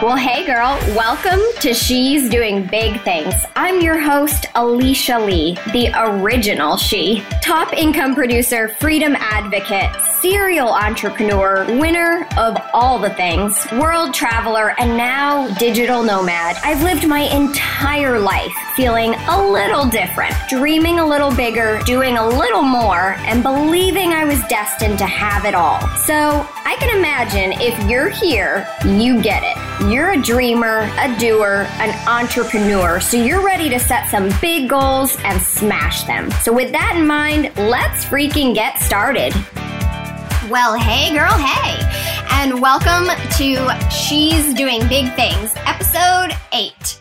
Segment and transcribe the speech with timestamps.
[0.00, 3.34] Well, hey girl, welcome to She's Doing Big Things.
[3.56, 7.24] I'm your host, Alicia Leigh, the original she.
[7.42, 9.90] Top income producer, freedom advocate,
[10.20, 16.56] serial entrepreneur, winner of all the things, world traveler, and now digital nomad.
[16.64, 22.28] I've lived my entire life feeling a little different, dreaming a little bigger, doing a
[22.28, 25.80] little more, and believing I was destined to have it all.
[25.98, 29.56] So I can imagine if you're here, you get it.
[29.90, 35.16] You're a dreamer, a doer, an entrepreneur, so you're ready to set some big goals
[35.24, 36.30] and smash them.
[36.42, 39.32] So, with that in mind, let's freaking get started.
[40.50, 41.76] Well, hey, girl, hey,
[42.30, 46.98] and welcome to She's Doing Big Things, episode 8.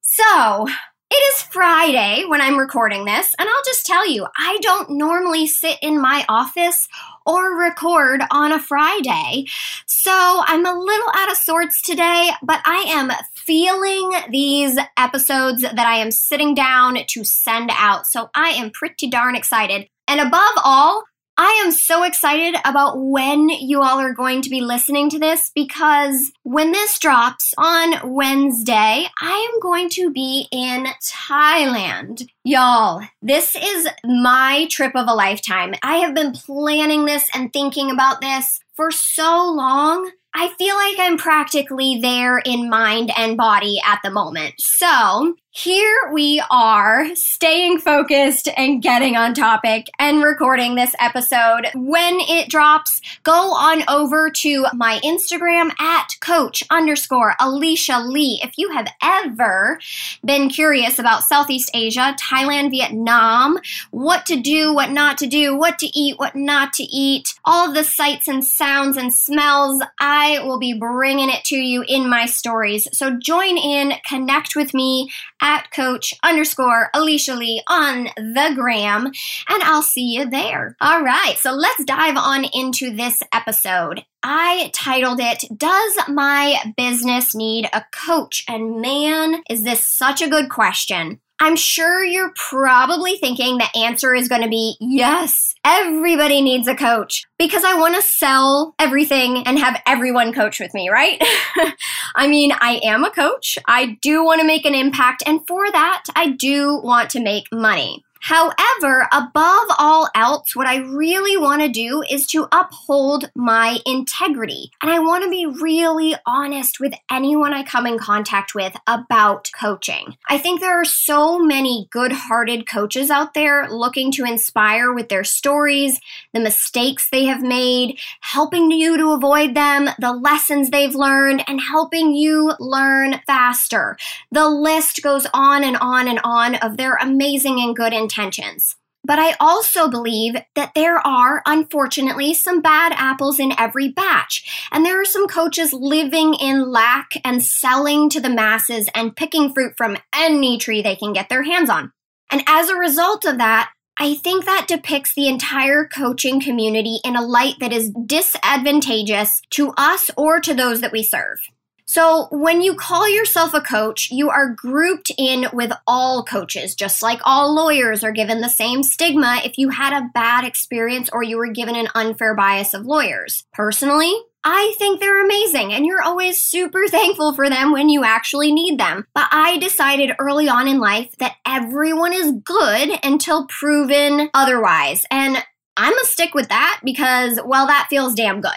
[0.00, 0.66] So,
[1.08, 5.46] it is Friday when I'm recording this, and I'll just tell you, I don't normally
[5.46, 6.88] sit in my office
[7.24, 9.44] or record on a Friday.
[9.86, 15.78] So I'm a little out of sorts today, but I am feeling these episodes that
[15.78, 18.08] I am sitting down to send out.
[18.08, 19.86] So I am pretty darn excited.
[20.08, 21.04] And above all,
[21.44, 25.50] I am so excited about when you all are going to be listening to this
[25.52, 32.28] because when this drops on Wednesday, I am going to be in Thailand.
[32.44, 35.74] Y'all, this is my trip of a lifetime.
[35.82, 40.12] I have been planning this and thinking about this for so long.
[40.32, 44.54] I feel like I'm practically there in mind and body at the moment.
[44.58, 51.66] So, here we are, staying focused and getting on topic and recording this episode.
[51.74, 58.40] When it drops, go on over to my Instagram at coach underscore Alicia Leigh.
[58.42, 59.78] If you have ever
[60.24, 63.58] been curious about Southeast Asia, Thailand, Vietnam,
[63.90, 67.68] what to do, what not to do, what to eat, what not to eat, all
[67.68, 72.08] of the sights and sounds and smells, I will be bringing it to you in
[72.08, 72.88] my stories.
[72.96, 75.10] So join in, connect with me
[75.42, 80.76] at coach underscore Alicia Leigh on the gram, and I'll see you there.
[80.80, 84.04] All right, so let's dive on into this episode.
[84.22, 88.44] I titled it, Does My Business Need a Coach?
[88.48, 91.20] And man, is this such a good question.
[91.42, 95.56] I'm sure you're probably thinking the answer is going to be yes.
[95.64, 100.72] Everybody needs a coach because I want to sell everything and have everyone coach with
[100.72, 101.20] me, right?
[102.14, 103.58] I mean, I am a coach.
[103.66, 105.24] I do want to make an impact.
[105.26, 108.04] And for that, I do want to make money.
[108.22, 114.70] However, above all else, what I really want to do is to uphold my integrity.
[114.80, 119.50] And I want to be really honest with anyone I come in contact with about
[119.58, 120.16] coaching.
[120.28, 125.08] I think there are so many good hearted coaches out there looking to inspire with
[125.08, 126.00] their stories,
[126.32, 131.60] the mistakes they have made, helping you to avoid them, the lessons they've learned, and
[131.60, 133.96] helping you learn faster.
[134.30, 138.76] The list goes on and on and on of their amazing and good intentions intentions.
[139.04, 144.68] But I also believe that there are, unfortunately, some bad apples in every batch.
[144.70, 149.52] And there are some coaches living in lack and selling to the masses and picking
[149.52, 151.90] fruit from any tree they can get their hands on.
[152.30, 157.16] And as a result of that, I think that depicts the entire coaching community in
[157.16, 161.38] a light that is disadvantageous to us or to those that we serve.
[161.86, 167.02] So, when you call yourself a coach, you are grouped in with all coaches, just
[167.02, 171.22] like all lawyers are given the same stigma if you had a bad experience or
[171.22, 173.44] you were given an unfair bias of lawyers.
[173.52, 178.52] Personally, I think they're amazing and you're always super thankful for them when you actually
[178.52, 179.06] need them.
[179.14, 185.04] But I decided early on in life that everyone is good until proven otherwise.
[185.10, 185.36] And
[185.76, 188.50] I'm gonna stick with that because, well, that feels damn good.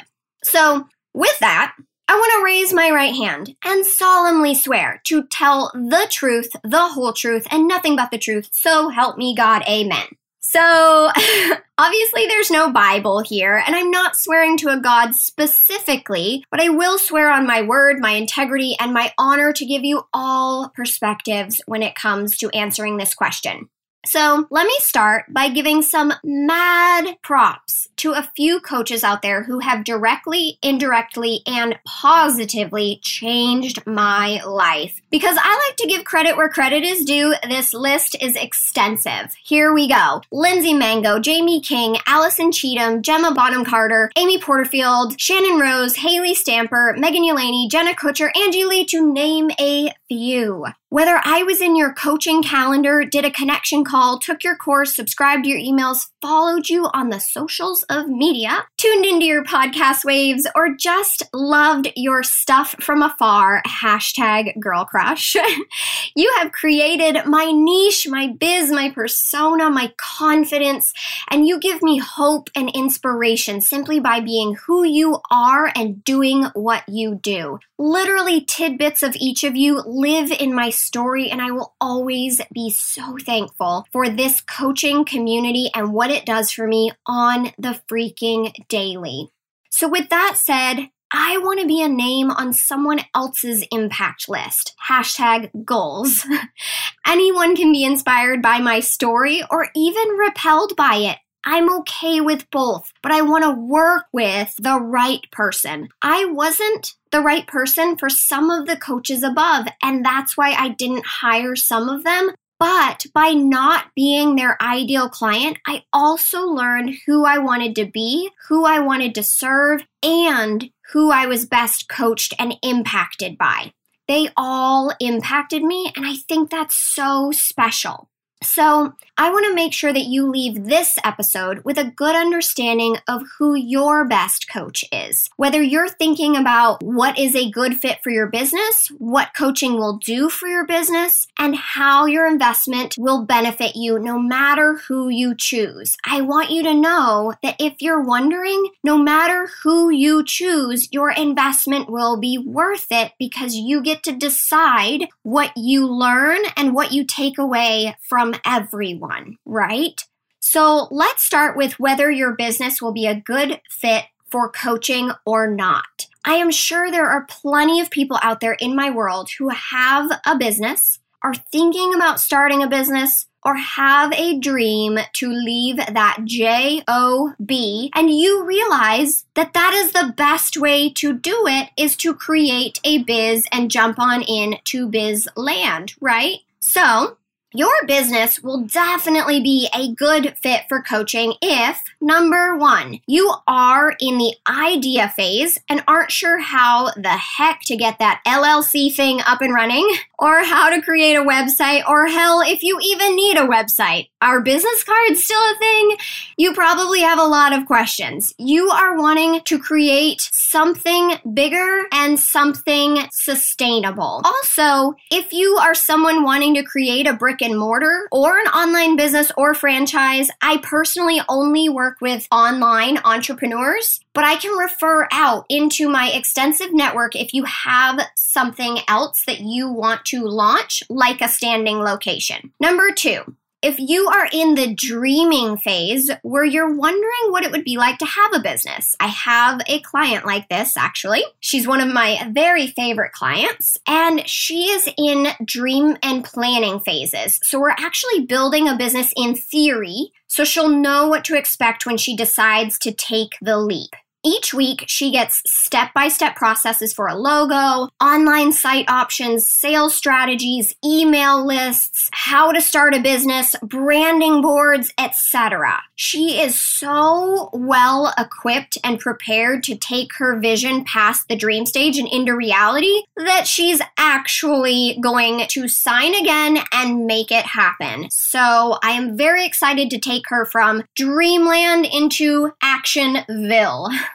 [0.44, 1.76] So, with that,
[2.08, 6.90] I want to raise my right hand and solemnly swear to tell the truth, the
[6.90, 8.50] whole truth, and nothing but the truth.
[8.52, 10.06] So help me God, amen.
[10.40, 10.60] So,
[11.80, 16.70] obviously, there's no Bible here, and I'm not swearing to a God specifically, but I
[16.70, 21.62] will swear on my word, my integrity, and my honor to give you all perspectives
[21.66, 23.70] when it comes to answering this question.
[24.06, 29.44] So let me start by giving some mad props to a few coaches out there
[29.44, 35.02] who have directly, indirectly, and positively changed my life.
[35.10, 39.34] Because I like to give credit where credit is due, this list is extensive.
[39.44, 45.60] Here we go Lindsay Mango, Jamie King, Allison Cheatham, Gemma Bonham Carter, Amy Porterfield, Shannon
[45.60, 50.66] Rose, Haley Stamper, Megan Ulani, Jenna Kutcher, Angie Lee, to name a few.
[50.96, 55.44] Whether I was in your coaching calendar, did a connection call, took your course, subscribed
[55.44, 60.48] to your emails, followed you on the socials of media, tuned into your podcast waves,
[60.56, 65.36] or just loved your stuff from afar, hashtag girl crush,
[66.16, 70.94] you have created my niche, my biz, my persona, my confidence,
[71.30, 76.46] and you give me hope and inspiration simply by being who you are and doing
[76.54, 77.60] what you do.
[77.78, 82.70] Literally, tidbits of each of you live in my story, and I will always be
[82.70, 88.54] so thankful for this coaching community and what it does for me on the freaking
[88.68, 89.32] daily.
[89.72, 94.76] So, with that said, I want to be a name on someone else's impact list.
[94.90, 96.26] Hashtag goals.
[97.08, 101.18] Anyone can be inspired by my story or even repelled by it.
[101.46, 105.90] I'm okay with both, but I want to work with the right person.
[106.02, 110.70] I wasn't the right person for some of the coaches above, and that's why I
[110.70, 112.32] didn't hire some of them.
[112.58, 118.32] But by not being their ideal client, I also learned who I wanted to be,
[118.48, 123.74] who I wanted to serve, and who I was best coached and impacted by.
[124.08, 128.10] They all impacted me, and I think that's so special.
[128.44, 132.98] So, I want to make sure that you leave this episode with a good understanding
[133.08, 135.30] of who your best coach is.
[135.38, 140.00] Whether you're thinking about what is a good fit for your business, what coaching will
[140.04, 145.34] do for your business, and how your investment will benefit you no matter who you
[145.34, 145.96] choose.
[146.06, 151.12] I want you to know that if you're wondering, no matter who you choose, your
[151.12, 156.92] investment will be worth it because you get to decide what you learn and what
[156.92, 160.04] you take away from everyone, right?
[160.40, 165.48] So let's start with whether your business will be a good fit for coaching or
[165.48, 166.08] not.
[166.26, 170.12] I am sure there are plenty of people out there in my world who have
[170.26, 176.18] a business, are thinking about starting a business, or have a dream to leave that
[176.26, 182.14] job and you realize that that is the best way to do it is to
[182.14, 187.18] create a biz and jump on in to biz land right so
[187.58, 193.96] your business will definitely be a good fit for coaching if, number one, you are
[194.00, 199.22] in the idea phase and aren't sure how the heck to get that LLC thing
[199.26, 199.88] up and running,
[200.20, 204.10] or how to create a website, or hell, if you even need a website.
[204.22, 205.98] Are business cards still a thing?
[206.38, 208.34] You probably have a lot of questions.
[208.38, 214.22] You are wanting to create something bigger and something sustainable.
[214.24, 218.96] Also, if you are someone wanting to create a brick and mortar or an online
[218.96, 225.46] business or franchise, I personally only work with online entrepreneurs, but I can refer out
[225.50, 231.22] into my extensive network if you have something else that you want to launch, like
[231.22, 232.52] a standing location.
[232.60, 237.64] Number two, if you are in the dreaming phase where you're wondering what it would
[237.64, 241.24] be like to have a business, I have a client like this actually.
[241.40, 247.40] She's one of my very favorite clients, and she is in dream and planning phases.
[247.42, 251.98] So we're actually building a business in theory so she'll know what to expect when
[251.98, 253.96] she decides to take the leap.
[254.26, 259.94] Each week, she gets step by step processes for a logo, online site options, sales
[259.94, 265.84] strategies, email lists, how to start a business, branding boards, etc.
[265.94, 272.00] She is so well equipped and prepared to take her vision past the dream stage
[272.00, 278.10] and into reality that she's actually going to sign again and make it happen.
[278.10, 283.96] So I am very excited to take her from dreamland into Actionville.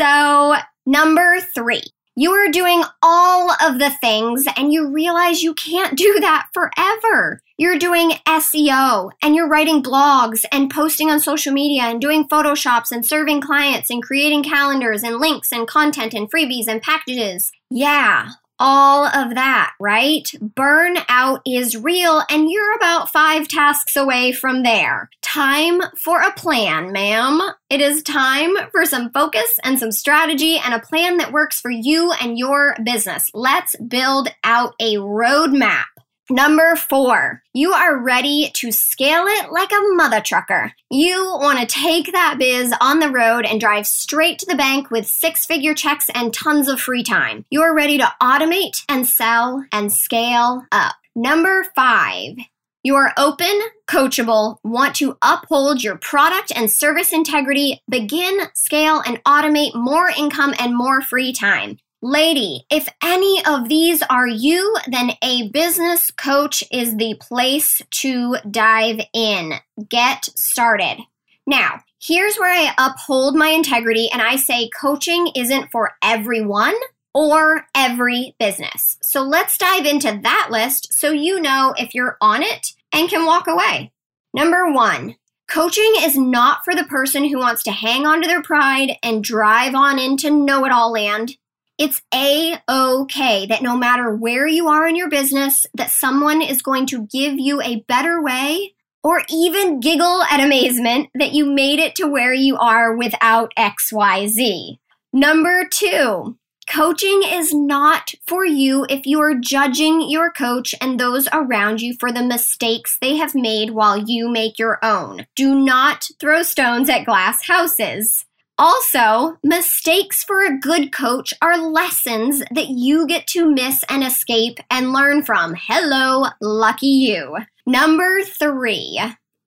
[0.00, 0.54] So,
[0.86, 1.82] number three,
[2.16, 7.42] you are doing all of the things and you realize you can't do that forever.
[7.58, 12.90] You're doing SEO and you're writing blogs and posting on social media and doing photoshops
[12.90, 17.52] and serving clients and creating calendars and links and content and freebies and packages.
[17.68, 18.30] Yeah,
[18.60, 20.30] all of that, right?
[20.54, 25.08] Burnout is real, and you're about five tasks away from there.
[25.22, 27.40] Time for a plan, ma'am.
[27.70, 31.70] It is time for some focus and some strategy and a plan that works for
[31.70, 33.30] you and your business.
[33.32, 35.84] Let's build out a roadmap.
[36.30, 40.72] Number four, you are ready to scale it like a mother trucker.
[40.88, 44.92] You want to take that biz on the road and drive straight to the bank
[44.92, 47.44] with six figure checks and tons of free time.
[47.50, 50.94] You're ready to automate and sell and scale up.
[51.16, 52.36] Number five,
[52.84, 59.22] you are open, coachable, want to uphold your product and service integrity, begin, scale, and
[59.24, 61.78] automate more income and more free time.
[62.02, 68.36] Lady, if any of these are you, then a business coach is the place to
[68.50, 69.52] dive in.
[69.90, 70.98] Get started.
[71.46, 76.74] Now, here's where I uphold my integrity and I say coaching isn't for everyone
[77.12, 78.96] or every business.
[79.02, 83.26] So let's dive into that list so you know if you're on it and can
[83.26, 83.92] walk away.
[84.32, 85.16] Number one,
[85.48, 89.22] coaching is not for the person who wants to hang on to their pride and
[89.22, 91.36] drive on into know it all land.
[91.80, 96.60] It's a okay that no matter where you are in your business, that someone is
[96.60, 101.78] going to give you a better way or even giggle at amazement that you made
[101.78, 104.76] it to where you are without XYZ.
[105.14, 106.36] Number two,
[106.68, 111.94] coaching is not for you if you are judging your coach and those around you
[111.98, 115.26] for the mistakes they have made while you make your own.
[115.34, 118.26] Do not throw stones at glass houses.
[118.62, 124.58] Also, mistakes for a good coach are lessons that you get to miss and escape
[124.70, 125.54] and learn from.
[125.58, 127.38] Hello, lucky you.
[127.64, 129.00] Number three,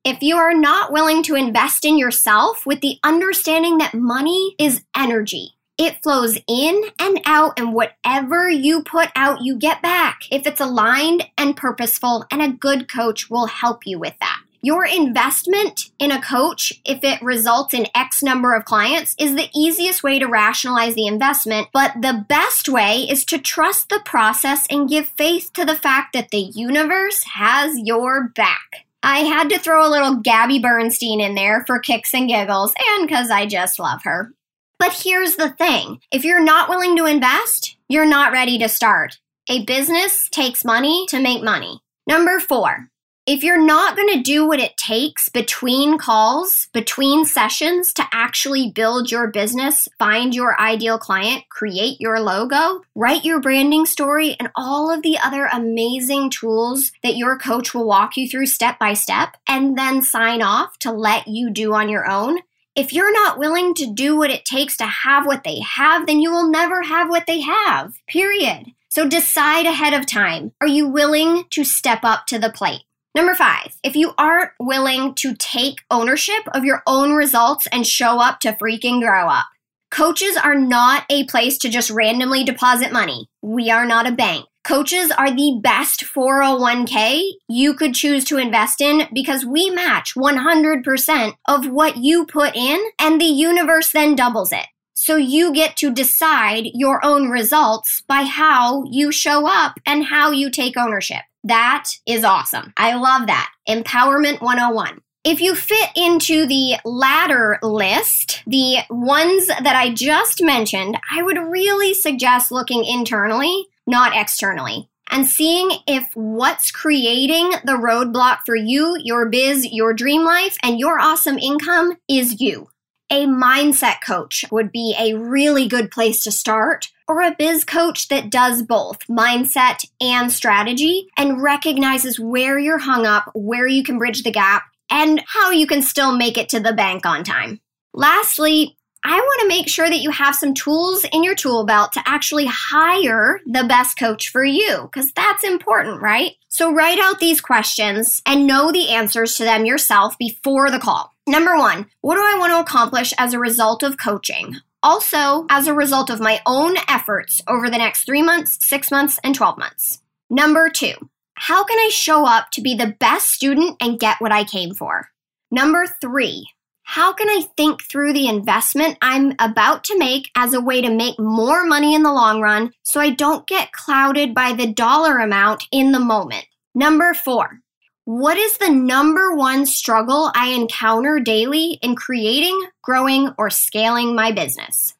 [0.04, 4.84] if you are not willing to invest in yourself with the understanding that money is
[4.98, 10.22] energy, it flows in and out, and whatever you put out, you get back.
[10.32, 14.33] If it's aligned and purposeful, and a good coach will help you with that.
[14.66, 19.50] Your investment in a coach, if it results in X number of clients, is the
[19.54, 21.68] easiest way to rationalize the investment.
[21.74, 26.14] But the best way is to trust the process and give faith to the fact
[26.14, 28.86] that the universe has your back.
[29.04, 33.06] I had to throw a little Gabby Bernstein in there for kicks and giggles and
[33.06, 34.32] because I just love her.
[34.80, 39.20] But here's the thing if you're not willing to invest, you're not ready to start.
[39.50, 41.82] A business takes money to make money.
[42.08, 42.90] Number four,
[43.26, 48.70] if you're not going to do what it takes between calls, between sessions to actually
[48.70, 54.50] build your business, find your ideal client, create your logo, write your branding story, and
[54.56, 58.94] all of the other amazing tools that your coach will walk you through step by
[58.94, 62.40] step, and then sign off to let you do on your own,
[62.76, 66.20] if you're not willing to do what it takes to have what they have, then
[66.20, 68.66] you will never have what they have, period.
[68.90, 70.52] So decide ahead of time.
[70.60, 72.82] Are you willing to step up to the plate?
[73.16, 78.20] Number five, if you aren't willing to take ownership of your own results and show
[78.20, 79.46] up to freaking grow up.
[79.92, 83.30] Coaches are not a place to just randomly deposit money.
[83.44, 84.48] We are not a bank.
[84.64, 91.34] Coaches are the best 401k you could choose to invest in because we match 100%
[91.48, 94.66] of what you put in and the universe then doubles it.
[94.96, 100.32] So you get to decide your own results by how you show up and how
[100.32, 101.22] you take ownership.
[101.44, 102.74] That is awesome.
[102.78, 103.52] I love that.
[103.68, 105.02] Empowerment 101.
[105.26, 111.38] If you fit into the latter list, the ones that I just mentioned, I would
[111.38, 118.98] really suggest looking internally, not externally, and seeing if what's creating the roadblock for you,
[119.02, 122.68] your biz, your dream life, and your awesome income is you.
[123.10, 128.08] A mindset coach would be a really good place to start or a biz coach
[128.08, 133.98] that does both mindset and strategy and recognizes where you're hung up, where you can
[133.98, 137.60] bridge the gap, and how you can still make it to the bank on time.
[137.94, 141.92] Lastly, I want to make sure that you have some tools in your tool belt
[141.92, 146.32] to actually hire the best coach for you, because that's important, right?
[146.48, 151.14] So write out these questions and know the answers to them yourself before the call.
[151.28, 154.56] Number one, what do I want to accomplish as a result of coaching?
[154.84, 159.20] Also as a result of my own efforts over the next three months, six months,
[159.24, 160.02] and 12 months.
[160.30, 160.94] Number two,
[161.36, 164.74] how can I show up to be the best student and get what I came
[164.74, 165.10] for?
[165.50, 166.48] Number three,
[166.84, 170.90] how can I think through the investment I'm about to make as a way to
[170.90, 175.18] make more money in the long run so I don't get clouded by the dollar
[175.20, 176.46] amount in the moment?
[176.76, 177.62] Number four,
[178.06, 184.34] what is the number one struggle I encounter daily in creating, growing, or scaling my
[184.34, 184.94] business?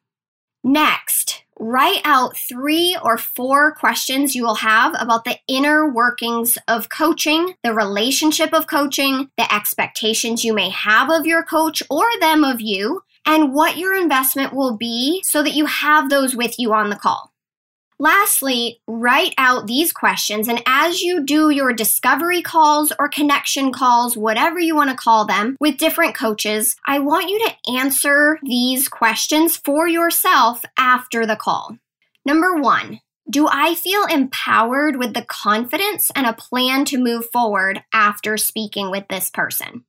[0.62, 6.88] Next, write out three or four questions you will have about the inner workings of
[6.88, 12.42] coaching, the relationship of coaching, the expectations you may have of your coach or them
[12.42, 16.72] of you, and what your investment will be so that you have those with you
[16.72, 17.33] on the call.
[17.98, 24.16] Lastly, write out these questions, and as you do your discovery calls or connection calls,
[24.16, 28.88] whatever you want to call them, with different coaches, I want you to answer these
[28.88, 31.78] questions for yourself after the call.
[32.26, 37.84] Number one, do I feel empowered with the confidence and a plan to move forward
[37.92, 39.84] after speaking with this person?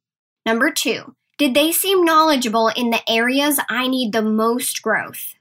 [0.45, 5.33] Number two, did they seem knowledgeable in the areas I need the most growth?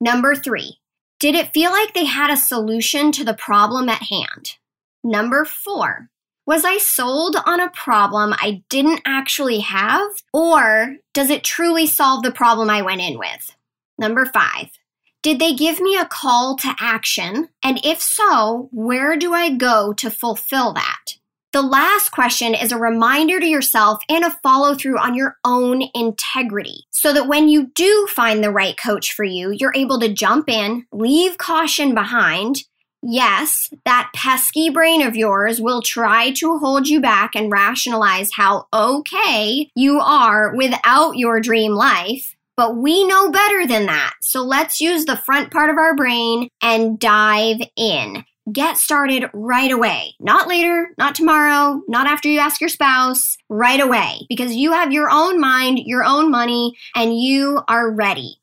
[0.00, 0.78] Number three,
[1.22, 4.56] Did it feel like they had a solution to the problem at hand?
[5.04, 6.08] Number four,
[6.46, 12.24] was I sold on a problem I didn't actually have, or does it truly solve
[12.24, 13.54] the problem I went in with?
[13.96, 14.70] Number five,
[15.22, 17.50] did they give me a call to action?
[17.62, 21.18] And if so, where do I go to fulfill that?
[21.52, 25.82] The last question is a reminder to yourself and a follow through on your own
[25.94, 30.14] integrity so that when you do find the right coach for you, you're able to
[30.14, 32.64] jump in, leave caution behind.
[33.02, 38.66] Yes, that pesky brain of yours will try to hold you back and rationalize how
[38.72, 42.34] okay you are without your dream life.
[42.56, 44.14] But we know better than that.
[44.22, 48.24] So let's use the front part of our brain and dive in.
[48.50, 50.14] Get started right away.
[50.18, 54.26] Not later, not tomorrow, not after you ask your spouse, right away.
[54.28, 58.36] Because you have your own mind, your own money, and you are ready.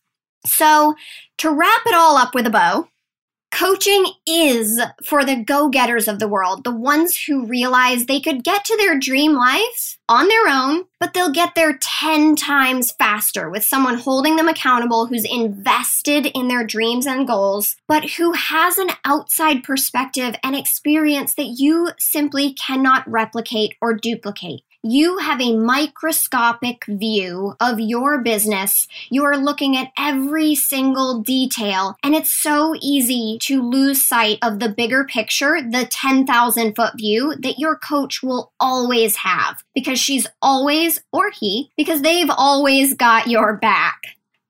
[0.46, 0.96] So,
[1.40, 2.88] to wrap it all up with a bow,
[3.52, 8.44] Coaching is for the go getters of the world, the ones who realize they could
[8.44, 13.50] get to their dream life on their own, but they'll get there 10 times faster
[13.50, 18.78] with someone holding them accountable who's invested in their dreams and goals, but who has
[18.78, 25.56] an outside perspective and experience that you simply cannot replicate or duplicate you have a
[25.56, 28.88] microscopic view of your business.
[29.10, 34.60] You are looking at every single detail, and it's so easy to lose sight of
[34.60, 40.28] the bigger picture, the 10,000 foot view that your coach will always have because she's
[40.42, 44.02] always, or he, because they've always got your back.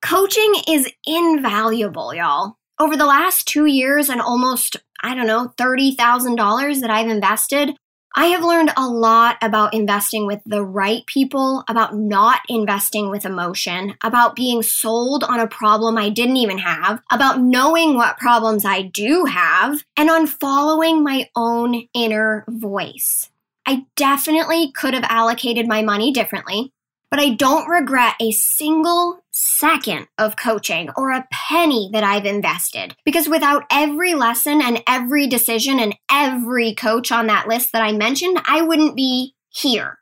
[0.02, 2.56] Coaching is invaluable, y'all.
[2.80, 7.76] Over the last two years and almost, I don't know, $30,000 that I've invested,
[8.20, 13.24] I have learned a lot about investing with the right people, about not investing with
[13.24, 18.66] emotion, about being sold on a problem I didn't even have, about knowing what problems
[18.66, 23.32] I do have, and on following my own inner voice.
[23.66, 26.74] I definitely could have allocated my money differently.
[27.12, 32.96] But I don't regret a single second of coaching or a penny that I've invested.
[33.04, 37.92] Because without every lesson and every decision and every coach on that list that I
[37.94, 40.00] mentioned, I wouldn't be here.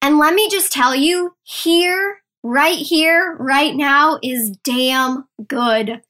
[0.00, 6.02] And let me just tell you, here, right here, right now is damn good.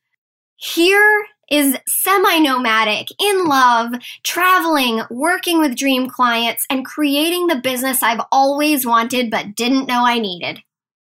[0.57, 3.93] Here is semi nomadic, in love,
[4.25, 10.07] traveling, working with dream clients, and creating the business I've always wanted but didn't know
[10.07, 10.61] I needed.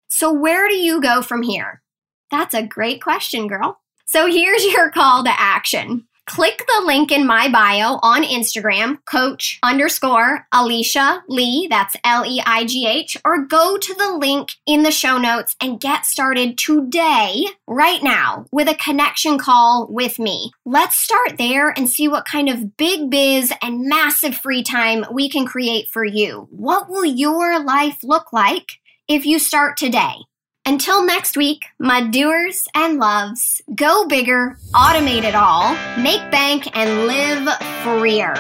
[0.09, 1.83] So, where do you go from here?
[2.31, 3.79] That's a great question, girl.
[4.07, 9.59] So, here's your call to action click the link in my bio on Instagram, coach
[9.63, 14.83] underscore Alicia Leigh, that's L E I G H, or go to the link in
[14.83, 20.53] the show notes and get started today, right now, with a connection call with me.
[20.65, 25.29] Let's start there and see what kind of big biz and massive free time we
[25.29, 26.47] can create for you.
[26.51, 30.28] What will your life look like if you start today?
[30.69, 37.07] Until next week, my doers and loves, go bigger, automate it all, make bank, and
[37.07, 37.49] live
[37.83, 38.35] freer.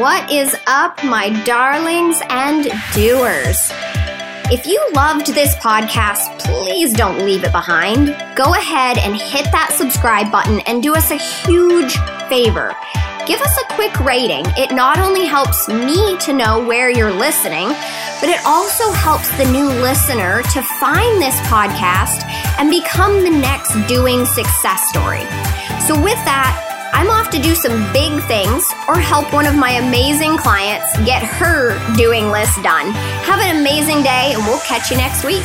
[0.00, 2.64] What is up, my darlings and
[2.94, 3.70] doers?
[4.50, 8.16] If you loved this podcast, please don't leave it behind.
[8.34, 11.94] Go ahead and hit that subscribe button and do us a huge
[12.30, 12.74] favor
[13.30, 14.44] give us a quick rating.
[14.56, 17.68] It not only helps me to know where you're listening,
[18.20, 22.22] but it also helps the new listener to find this podcast
[22.58, 25.24] and become the next doing success story.
[25.86, 29.72] So, with that, I'm off to do some big things or help one of my
[29.72, 32.92] amazing clients get her doing list done.
[33.24, 35.44] Have an amazing day, and we'll catch you next week.